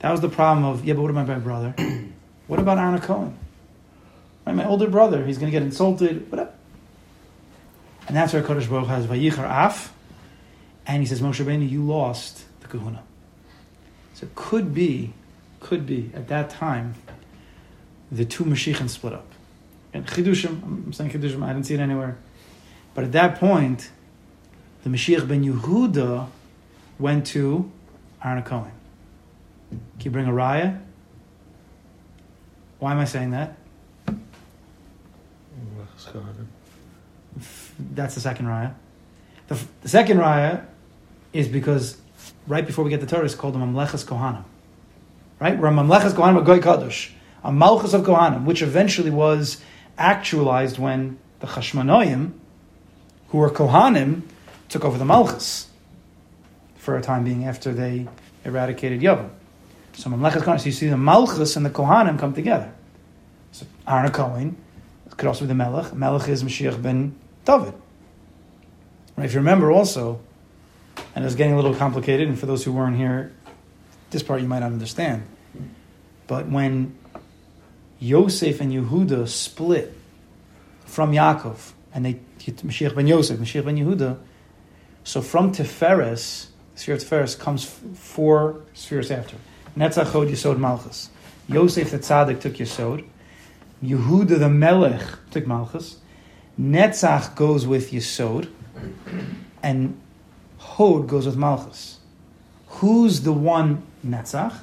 [0.01, 1.75] That was the problem of, yeah, but what about my brother?
[2.49, 3.37] what about Aaron Cohen?
[4.49, 6.49] Right, my older brother, he's going to get insulted, whatever.
[6.49, 6.53] Uh,
[8.07, 9.93] and that's where Kodesh Baruch has Vayichar Af,
[10.87, 13.03] and he says, Moshe Rabbeinu, you lost the kahuna.
[14.15, 15.13] So it could be,
[15.61, 16.95] could be, at that time,
[18.11, 19.27] the two Mashiachim split up.
[19.93, 22.17] And Chidushim, I'm saying Chidushim, I didn't see it anywhere.
[22.95, 23.91] But at that point,
[24.83, 26.27] the Mashiach ben Yehuda
[26.99, 27.71] went to
[28.25, 28.73] Aaron Cohen.
[29.69, 30.81] Can you bring a raya?
[32.79, 33.59] Why am I saying that?
[37.79, 38.75] That's the second raya.
[39.49, 40.65] The, f- the second raya
[41.33, 41.99] is because
[42.47, 44.45] right before we get the Torah, it's called a Mamlechas Kohanim.
[45.39, 45.57] Right?
[45.57, 47.13] We're a Mamlechas Kohanim, a Goy Kadosh.
[47.45, 49.63] A Malchus of Kohanim, which eventually was
[49.97, 52.33] actualized when the Chashmonoim,
[53.29, 54.23] who were Kohanim,
[54.69, 55.69] took over the Malchus
[56.77, 58.09] for a time being after they
[58.45, 59.31] eradicated Yavim.
[59.93, 62.73] So Mamlechas Kohanim, so you see the Malchus and the Kohanim come together.
[63.53, 64.57] So Aaron Cohen
[65.19, 65.93] could also be the Melech.
[65.93, 67.75] Melech is Mashiach ben David.
[69.19, 70.21] If you remember also,
[71.15, 73.33] and it's getting a little complicated, and for those who weren't here,
[74.11, 75.27] this part you might not understand.
[76.29, 76.97] But when
[77.99, 79.93] Yosef and Yehuda split
[80.87, 84.19] from Yaakov, and they Mashiach ben Yosef, Mashiach ben Yehuda,
[85.03, 89.37] so from Tiferes, the sphere of Tiferes comes four spheres after.
[89.77, 91.11] Netzach Chod Yesod Malchus.
[91.49, 93.05] Yosef the Tzaddik took Yesod.
[93.83, 95.99] Yehuda the Melech took Malchus.
[96.61, 98.51] Netzach goes with Yesod.
[99.63, 100.01] And
[100.59, 101.99] Hod goes with Malchus.
[102.69, 104.61] Who's the one Netzach?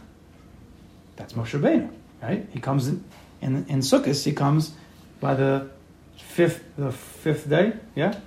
[1.16, 1.90] That's Moshe Rabbeinu,
[2.22, 2.48] right?
[2.52, 3.04] He comes in,
[3.42, 4.74] in, in Sukkot, he comes
[5.20, 5.70] by the
[6.18, 8.20] fifth, the fifth day, yeah?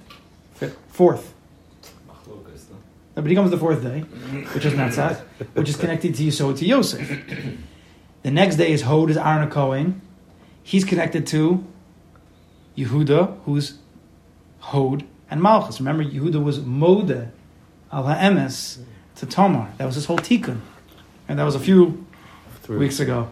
[0.55, 1.35] Fifth, fourth.
[2.09, 3.23] No?
[3.23, 5.21] But he comes the fourth day, which is Netzach,
[5.55, 7.23] which is connected to Yesod to Yosef.
[8.23, 10.01] The next day is Hod, is Aaron Cohen.
[10.63, 11.65] He's connected to
[12.77, 13.79] Yehuda, who's
[14.61, 15.81] Hod and Malchus.
[15.81, 17.31] Remember, Yehuda was Mode
[17.91, 18.79] al Ha'emes
[19.17, 19.73] to Tamar.
[19.79, 20.61] That was his whole tikkun.
[21.29, 22.07] And that was a few
[22.63, 22.77] Three.
[22.79, 23.29] weeks ago.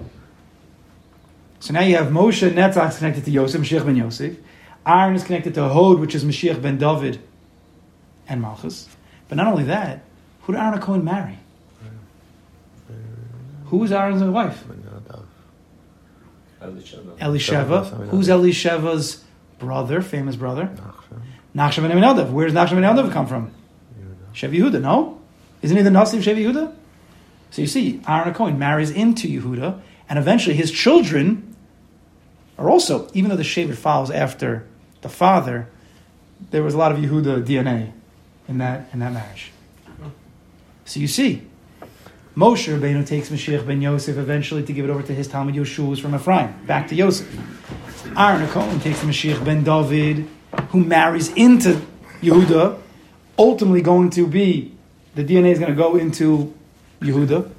[1.60, 4.36] So now you have Moshe Netzach connected to Yosef, Mashiach ben Yosef.
[4.86, 7.20] Aaron is connected to Hod, which is Mashiach ben David
[8.28, 8.88] and Malchus.
[9.28, 10.04] But not only that,
[10.42, 11.38] who did Aaron and Cohen marry?
[13.66, 14.64] Who was Aaron's wife?
[16.72, 17.18] Elisheva.
[17.18, 18.08] Elisheva.
[18.08, 19.24] Who's Elisheva's
[19.58, 20.70] brother, famous brother?
[21.54, 22.30] Nachshon ben Aminadav.
[22.30, 23.50] Where does Nachshon ben Aminadav come from?
[24.34, 25.20] Shev Yehuda, no?
[25.62, 26.74] Isn't he the Nasi of Shev Yehuda?
[27.50, 31.56] So you see, Aaron Cohen marries into Yehuda, and eventually his children
[32.58, 34.66] are also, even though the Shevet follows after
[35.00, 35.68] the father,
[36.50, 37.92] there was a lot of Yehuda DNA
[38.48, 39.52] in that, in that marriage.
[40.84, 41.42] So you see,
[42.36, 45.98] Moshe Rabbeinu takes Mashiach ben Yosef eventually to give it over to his Talmid Yeshua
[45.98, 47.26] from Ephraim, back to Yosef.
[48.14, 50.28] Aaron Cohen takes Mashiach ben David,
[50.68, 51.80] who marries into
[52.20, 52.78] Yehuda,
[53.38, 54.74] ultimately going to be,
[55.14, 56.52] the DNA is going to go into
[57.00, 57.50] Yehuda.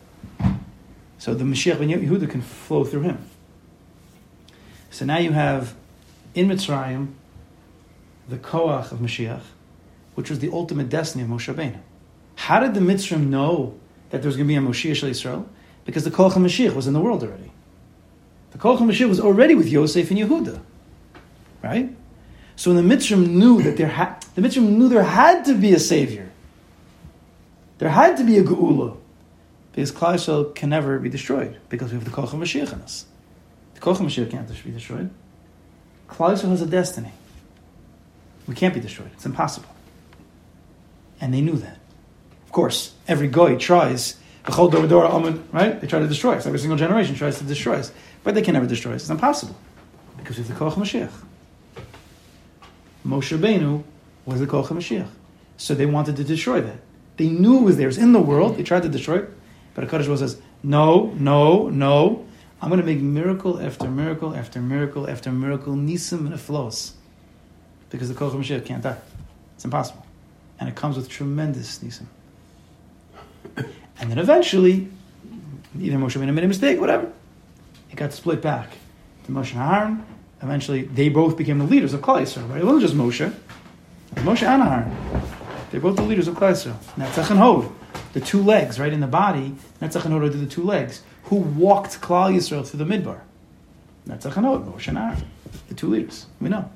[1.18, 3.28] So the Mashiach ben Yehuda can flow through him.
[4.92, 5.74] So now you have
[6.36, 7.14] in Mitzrayim
[8.30, 9.42] the Koach of Mashiach,
[10.14, 11.80] which was the ultimate destiny of Moshe Rabbeinu.
[12.36, 13.74] How did the Mitzrayim know
[14.10, 15.48] that there was going to be a Moshiach Shel Yisrael?
[15.86, 17.52] Because the Koach of Mashiach was in the world already.
[18.52, 20.60] The Koach of Mashiach was already with Yosef and Yehuda,
[21.64, 21.96] right?
[22.56, 25.74] So when the Mitzrayim knew that there had, the Mitzrayim knew there had to be
[25.74, 26.32] a savior.
[27.78, 28.98] There had to be a Geula.
[29.72, 32.82] Because Klal Yisrael can never be destroyed because we have the Koach of Mashiach in
[32.82, 33.06] us.
[33.76, 35.12] The Koach of Mashiach can't be destroyed.
[36.10, 37.12] Klal Yisrael has a destiny.
[38.48, 39.12] We can't be destroyed.
[39.14, 39.70] It's impossible.
[41.22, 41.78] And they knew that.
[42.48, 44.16] Of course, every goy tries,
[44.48, 45.82] amen, um, right?
[45.82, 46.46] They try to destroy us.
[46.48, 47.92] Every single generation tries to destroy us.
[48.24, 49.02] But they can never destroy us.
[49.02, 49.56] It's impossible.
[50.18, 51.12] Because we have the Koach Mashiach.
[53.06, 53.84] Moshe Benu
[54.26, 55.10] was the Koach Mashiach.
[55.58, 56.78] So they wanted to destroy that.
[57.18, 58.56] They knew it was was in the world.
[58.56, 59.30] They tried to destroy it.
[59.74, 62.26] But HaKadosh Baruch says, no, no, no.
[62.62, 66.94] I'm going to make miracle after miracle after miracle after miracle, nisim and flows.
[67.90, 68.98] Because the Koach Mashiach can't die.
[69.56, 70.06] It's impossible.
[70.60, 72.06] And it comes with tremendous nisim.
[74.00, 74.90] And then eventually,
[75.80, 77.12] either Moshe made a mistake, whatever.
[77.90, 78.78] It got split back
[79.26, 80.06] to Moshe and Aaron.
[80.42, 82.62] Eventually, they both became the leaders of Klal Yisrael, right?
[82.62, 83.34] It wasn't just Moshe.
[84.18, 85.24] Moshe and Aaron.
[85.72, 86.78] They're both the leaders of Klal Yisrael.
[86.96, 87.72] Netzach and Hod,
[88.14, 89.56] the two legs, right, in the body.
[89.82, 91.02] Netzach and Hod are the two legs.
[91.24, 93.22] Who walked Klal Yisrael through the Midbar?
[94.08, 95.24] Netzach and Hod, Moshe and Aaron.
[95.70, 96.28] The two leaders.
[96.40, 96.70] We know.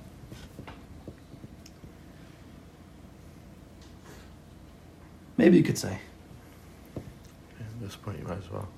[5.38, 6.00] Maybe you could say.
[7.82, 8.70] This point, you might as well.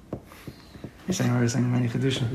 [1.05, 2.25] You're saying we're saying many chedushim.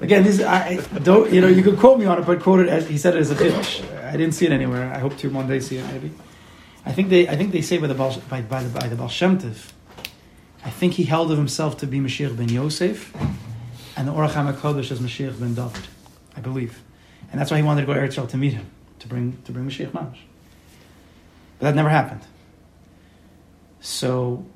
[0.00, 2.68] Again, this I, don't you know you could quote me on it, but quote it
[2.68, 3.82] as he said it as a chiddush.
[4.04, 4.92] I didn't see it anywhere.
[4.94, 6.12] I hope to one day see it maybe.
[6.86, 8.94] I think they I think they say by the Baal, by, by the by the
[8.94, 9.72] Baal Shem Tov,
[10.64, 13.12] I think he held of himself to be Mashiach ben Yosef,
[13.96, 15.88] and the Ohr HaChaim HaKadosh as Mashiach ben David,
[16.36, 16.84] I believe,
[17.32, 19.50] and that's why he wanted to go to Eretz to meet him to bring to
[19.50, 20.18] bring Mashiach Mamash.
[21.58, 22.22] But that never happened.
[23.80, 24.46] So,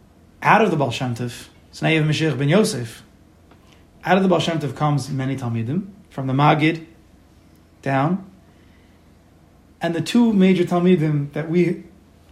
[0.44, 3.02] out of the Baal Shem Tov, so now you have Mashiach ben Yosef.
[4.04, 6.84] Out of the Baal Shem Tov comes many Talmidim, from the Magid
[7.82, 8.30] down.
[9.80, 11.84] And the two major Talmidim that we,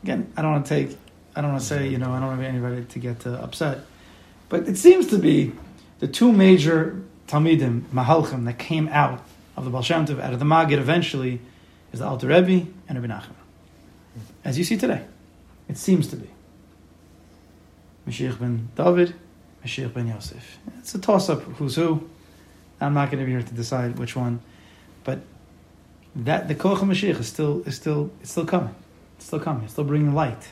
[0.02, 0.96] again, I don't want to take,
[1.34, 3.80] I don't want to say, you know, I don't want anybody to get uh, upset.
[4.50, 5.52] But it seems to be
[5.98, 9.24] the two major Talmidim, Mahalchim, that came out
[9.56, 11.40] of the Baal Shem Tov, out of the Magid eventually,
[11.92, 13.36] is the Alter Rebbe and Rabbi Nachman.
[14.44, 15.04] As you see today.
[15.68, 16.28] It seems to be.
[18.12, 19.14] Mashiach ben David,
[19.64, 20.58] Mashiach ben Yosef.
[20.78, 22.08] It's a toss up who's who.
[22.80, 24.40] I'm not going to be here to decide which one,
[25.04, 25.20] but
[26.16, 28.74] that the Koach Mashiach is still is still it's still coming.
[29.16, 29.64] It's still coming.
[29.64, 30.48] It's still bringing light.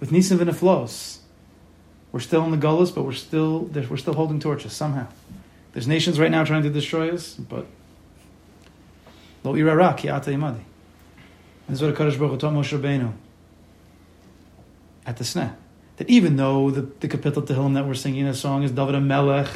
[0.00, 1.20] With Nisim and flows,
[2.10, 5.06] we're still in the gullus, but we're still we're still holding torches somehow.
[5.72, 7.66] There's nations right now trying to destroy us, but
[9.44, 10.62] lo irara ki ata imadi.
[11.68, 13.12] This is what Kadosh Baruch Hu taught Moshe Rabbeinu
[15.06, 15.54] at the sneh
[15.96, 19.00] that even though the, the Kapitel Tehillim that we're singing in a song is David
[19.00, 19.48] Melech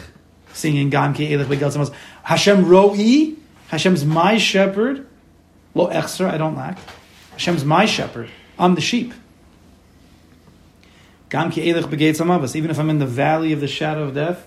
[0.53, 3.37] singing Gam Ki Elech Hashem Ro'i,
[3.68, 5.07] Hashem's my shepherd,
[5.74, 6.79] Lo Echser, I don't lack.
[7.33, 9.12] Hashem's my shepherd, I'm the sheep.
[11.29, 14.46] Gam Ki Elech even if I'm in the valley of the shadow of death,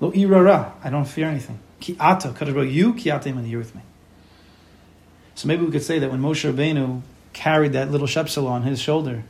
[0.00, 1.60] Lo Irara, I don't fear anything.
[1.80, 3.82] Ki Ata, Hu, you, Ki Ata you're with me.
[5.34, 8.80] So maybe we could say that when Moshe Rabbeinu carried that little shepsel on his
[8.80, 9.24] shoulder,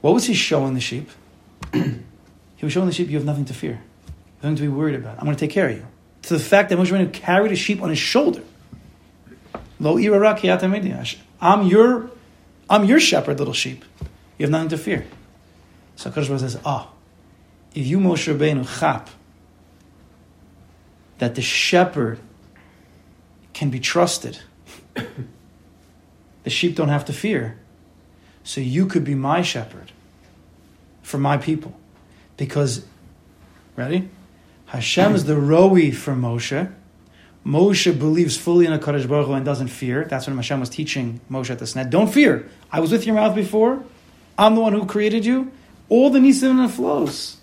[0.00, 1.10] what was he showing the sheep?
[1.72, 2.00] he
[2.62, 3.80] was showing the sheep you have nothing to fear,
[4.42, 5.18] nothing to be worried about.
[5.18, 5.86] I'm going to take care of you.
[6.22, 8.42] To the fact that Moshe Rabbeinu carried a sheep on his shoulder.
[9.78, 9.96] Lo
[11.42, 12.10] I'm your,
[12.68, 13.84] I'm your shepherd, little sheep.
[14.36, 15.06] You have nothing to fear.
[15.96, 16.90] So Hu says, Ah,
[17.74, 19.10] if you Moshe Rabbeinu chap
[21.18, 22.18] that the shepherd
[23.52, 24.38] can be trusted,
[24.94, 27.59] the sheep don't have to fear
[28.44, 29.92] so you could be my shepherd
[31.02, 31.78] for my people.
[32.36, 32.84] Because,
[33.76, 34.08] ready?
[34.66, 36.72] Hashem is the Roi for Moshe.
[37.44, 40.04] Moshe believes fully in a Kadosh Baruch Hu and doesn't fear.
[40.04, 41.88] That's what Hashem was teaching Moshe at the sneh.
[41.88, 42.48] Don't fear.
[42.70, 43.82] I was with your mouth before.
[44.38, 45.50] I'm the one who created you.
[45.88, 47.38] All the nisim and the flows.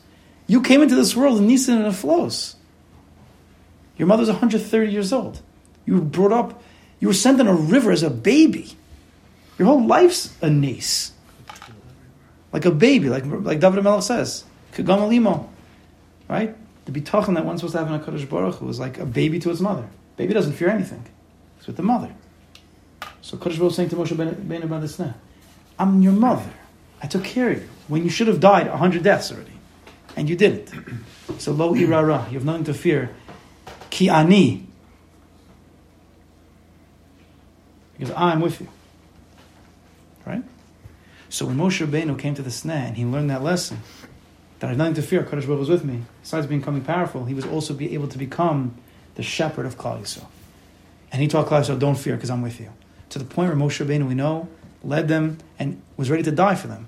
[0.47, 2.55] You came into this world in nisim and the flows.
[3.97, 5.41] Your mother's 130 years old.
[5.85, 6.63] You were brought up,
[6.99, 8.76] you were sent in a river as a baby.
[9.57, 11.11] Your whole life's a nace.
[12.53, 14.43] Like a baby, like, like David Melech says.
[14.73, 15.49] Kagam.
[16.29, 16.55] Right?
[16.85, 19.05] The bitachon that one's supposed to have in a Kadosh Baruch Hu is like a
[19.05, 19.87] baby to its mother.
[20.15, 21.03] Baby doesn't fear anything.
[21.57, 22.13] It's with the mother.
[23.21, 25.13] So Kadosh Baruch saying to Moshe Ben Abadisneh,
[25.79, 26.49] I'm your mother.
[27.01, 27.69] I took care of you.
[27.87, 29.51] When you should have died a hundred deaths already.
[30.15, 30.71] And you didn't.
[31.39, 33.13] So lo irara, you have nothing to fear.
[33.89, 34.65] Ki ani.
[37.97, 38.69] Because I'm with you.
[40.27, 40.43] Right?
[41.29, 43.79] So when Moshe Rabbeinu came to the sneh and he learned that lesson,
[44.59, 46.03] that I have nothing to fear, Kadosh Baruch was with me.
[46.21, 48.75] Besides becoming powerful, he was also be able to become
[49.15, 50.27] the shepherd of Klal Yisrael.
[51.11, 52.71] And he taught Klal Yisrael, don't fear because I'm with you.
[53.09, 54.49] To the point where Moshe Rabbeinu, we know,
[54.83, 56.87] led them and was ready to die for them.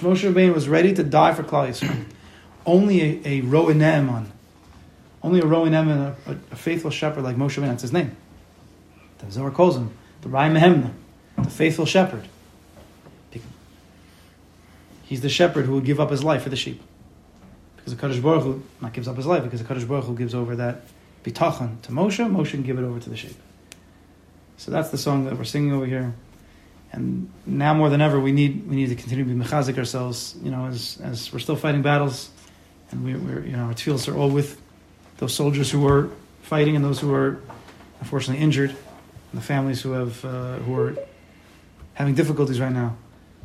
[0.00, 2.04] Moshe Rabbeinu was ready to die for Klal Yisrael.
[2.64, 3.40] Only a, a
[4.08, 4.32] on
[5.26, 8.16] Only a Ro'eh Ne'eman, a, a, faithful shepherd like Moshe Rabbeinu, that's his name.
[9.18, 10.92] The Zohar calls him the Raya Mehemna,
[11.36, 12.28] the faithful shepherd.
[15.02, 16.80] He's the shepherd who would give up his life for the sheep.
[17.74, 20.14] Because the Kadosh Baruch Hu not gives up his life, because the Kadosh Baruch Hu
[20.14, 20.82] gives over that
[21.24, 23.34] bitachon to Moshe, Moshe can give it over to the sheep.
[24.58, 26.14] So that's the song that we're singing over here.
[26.92, 30.36] And now more than ever, we need we need to continue to be mechazik ourselves.
[30.40, 32.30] You know, as as we're still fighting battles,
[32.92, 34.60] and we, we're you know our tefillos are all with
[35.18, 36.10] those soldiers who are
[36.42, 37.40] fighting and those who are
[38.00, 40.96] unfortunately injured, and the families who have uh, who are
[41.94, 42.96] having difficulties right now.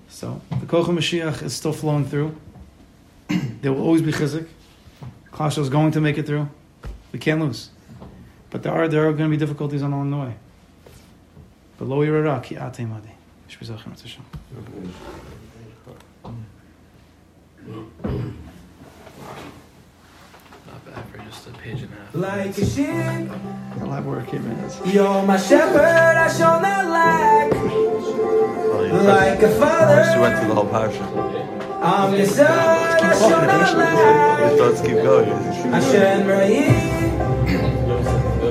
[0.10, 2.36] So the Koach Mashiach is still flowing through.
[3.62, 4.48] there will always be chizik.
[5.32, 6.50] Klal is going to make it through.
[7.12, 7.70] We can't lose.
[8.50, 10.36] But there are there are going to be difficulties along the way.
[11.78, 13.10] But lo yirara ki ate madi.
[13.50, 14.24] Shbizachim Hashem.
[17.68, 18.51] Not
[21.46, 22.16] bad for just a page and a half.
[22.16, 24.94] Like a sheep, A lot more came in.
[24.94, 27.52] you're my shepherd, I shall not lack.
[27.54, 28.94] Oh, yeah.
[29.02, 31.04] Like a First, you father, went through the whole parasha.
[31.84, 35.30] I'm your son, I shall not Your thoughts keep going.
[35.72, 36.74] Hashem Rahim,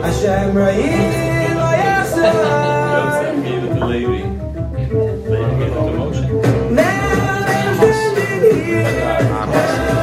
[0.02, 3.44] Hashem Rahim, lo yasar.
[3.44, 4.10] gave it to Levi.
[4.10, 6.24] Levi gave it to Moshe.
[6.72, 8.90] Now I'm standing here.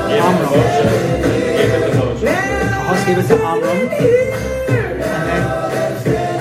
[0.08, 0.97] Gave it
[3.08, 5.00] Now was it to Amram, and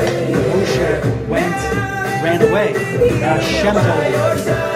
[0.01, 1.59] then Moshe went,
[2.25, 2.75] ran away.
[2.75, 4.76] Uh, Hashem told him.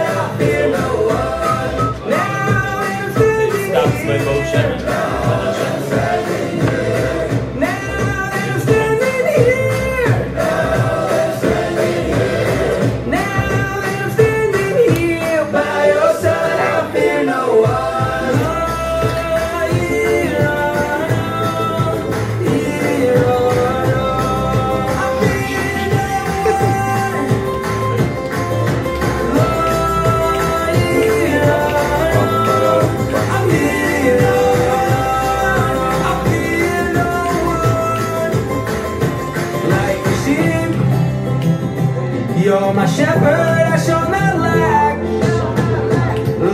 [42.43, 44.99] You're my shepherd, I shall not lack.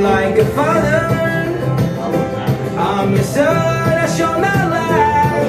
[0.02, 1.06] Like a father,
[2.78, 5.46] I'm your son, I shall not lack.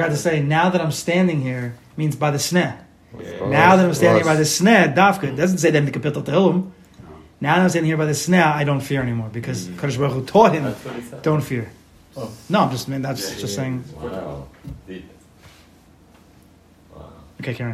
[0.00, 2.74] forgot to say, now that I'm standing here means by the sneh.
[3.12, 5.92] Now that I'm standing here by the sneh, dafka, it doesn't say that in the
[5.92, 6.70] kapitel tehillim.
[7.40, 9.76] Now that I'm standing here by the sneh, I don't fear anymore because mm.
[9.76, 11.22] Kadosh Baruch Hu taught him, That's what he said.
[11.22, 11.70] don't fear.
[12.16, 12.32] Oh.
[12.48, 13.84] No, I'm just, I mean, that's just saying.
[14.00, 14.48] Wow.
[17.40, 17.72] Okay, Karen.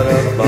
[0.00, 0.39] Ba-da-ba-da-ba-da-bum.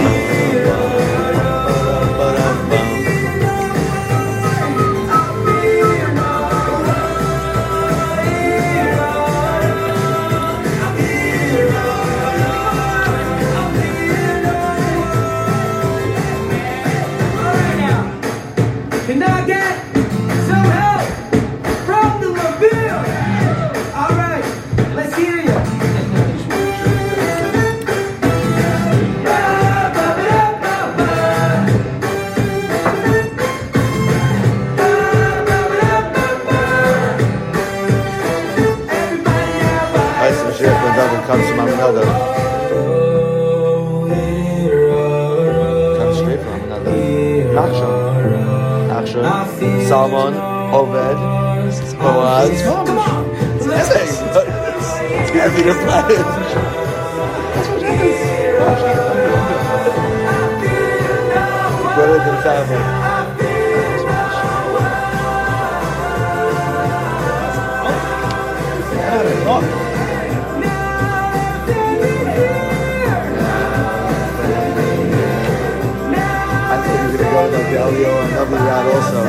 [77.32, 79.22] Go to the Elio and another route also.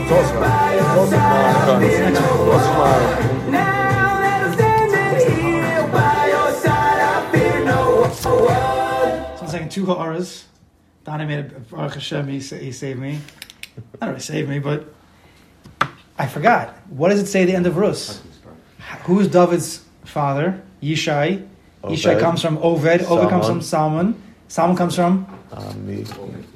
[0.00, 1.18] It's also
[2.48, 3.50] What's tomorrow?
[3.50, 8.12] Now that I'm standing here by your side, I fear no one.
[8.14, 10.46] So I'm saying two ha'aras.
[11.04, 13.20] Donnie made a Baruch Hashem, he, sa- he saved me.
[14.00, 14.92] Not really saved me, but
[16.18, 16.74] I forgot.
[16.90, 18.20] What does it say at the end of Rus?
[19.04, 20.62] Who's David's father?
[20.82, 21.46] Yishai.
[21.84, 22.20] Yishai Oved.
[22.20, 22.98] comes from Oved.
[23.00, 24.14] Oved comes from Salmon.
[24.48, 26.04] Salmon comes from Ami.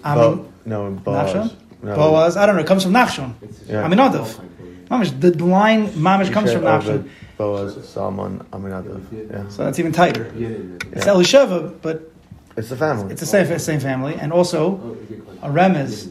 [0.04, 0.20] Ami.
[0.20, 1.32] Bo- no, Boaz.
[1.32, 1.56] Nachshon?
[1.82, 1.94] No.
[1.96, 2.36] Boaz.
[2.36, 2.62] I don't know.
[2.62, 3.34] It comes from Nachshon.
[3.68, 3.86] Yeah.
[3.88, 4.40] Aminadav.
[4.88, 7.08] Mamish, the line Mamish comes from Nachshon.
[7.38, 9.00] Boaz, Salmon, Aminadav.
[9.30, 9.48] Yeah.
[9.48, 10.24] So that's even tighter.
[10.36, 11.12] It's Yeah.
[11.14, 12.10] Elisheva, but
[12.56, 13.10] It's the family.
[13.12, 14.14] it's the same, same family.
[14.14, 14.96] And also,
[15.42, 16.10] a remez.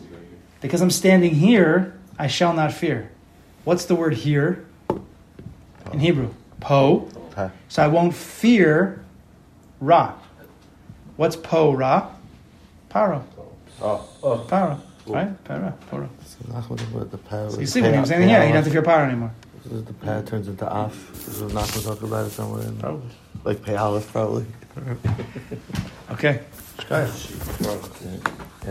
[0.61, 3.09] Because I'm standing here, I shall not fear.
[3.63, 4.65] What's the word here
[5.93, 6.29] in Hebrew?
[6.59, 7.07] Po.
[7.31, 7.49] Okay.
[7.69, 9.03] So I won't fear
[9.79, 10.13] Ra.
[11.17, 12.11] What's Po Ra?
[12.89, 13.23] Paro.
[13.81, 14.45] Oh, oh.
[14.49, 14.79] Paro.
[15.07, 15.43] Right?
[15.43, 15.75] Para.
[15.89, 16.09] Paro.
[16.25, 17.49] So is what the power.
[17.49, 19.31] So you see when he was saying here, he didn't have to fear Paro anymore.
[19.65, 21.11] The pad turns into af.
[21.13, 22.63] This is what Nachman talked about it somewhere.
[22.63, 23.09] In, Probably.
[23.43, 24.45] like pay Aleph, probably.
[26.11, 26.41] Okay.
[26.89, 27.09] Yeah.